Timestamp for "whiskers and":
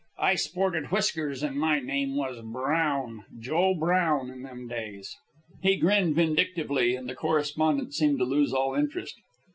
0.89-1.59